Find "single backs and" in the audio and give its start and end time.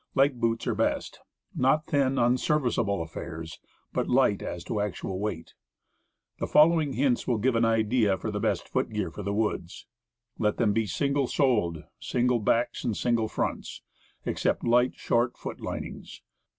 11.99-12.97